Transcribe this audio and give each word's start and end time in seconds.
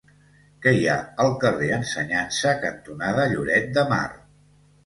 Què 0.65 0.71
hi 0.77 0.87
ha 0.93 0.95
al 1.25 1.29
carrer 1.43 1.69
Ensenyança 1.77 2.57
cantonada 2.65 3.29
Lloret 3.35 3.73
de 3.77 3.85
Mar? 3.93 4.05